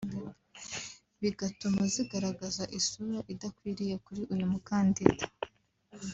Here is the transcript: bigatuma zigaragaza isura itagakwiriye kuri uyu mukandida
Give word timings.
bigatuma 1.21 1.81
zigaragaza 1.93 2.63
isura 2.79 3.17
itagakwiriye 3.33 3.95
kuri 4.05 4.21
uyu 4.33 4.45
mukandida 4.51 5.25